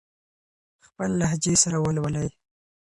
[0.87, 2.27] خپل لهجې سره ولولئ.